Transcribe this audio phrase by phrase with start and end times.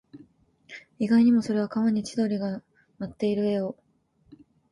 [0.97, 2.63] 意外にも、それは川に千鳥が
[2.97, 3.77] 舞っている絵を